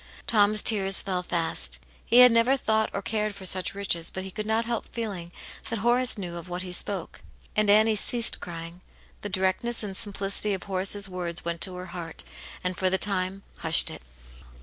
[0.25, 4.31] Tom's tears fell fast; he had never thought or cared for such riches, but he
[4.31, 5.31] could not help feeling
[5.69, 7.21] that Horace knew of what he spoke.
[7.55, 8.81] And Annie ceased crying;
[9.21, 12.23] the directness and simplicity of Horace's words went to her heart,
[12.63, 14.01] and, for the time, hushed it.